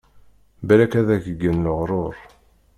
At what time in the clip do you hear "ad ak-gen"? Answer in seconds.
0.99-1.57